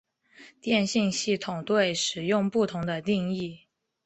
[0.59, 3.67] 电信系统对使用不同的定义。